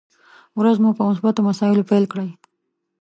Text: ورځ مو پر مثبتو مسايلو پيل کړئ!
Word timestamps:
ورځ 0.59 0.77
مو 0.83 0.89
پر 0.97 1.03
مثبتو 1.09 1.41
مسايلو 1.49 1.87
پيل 1.89 2.05
کړئ! 2.11 2.29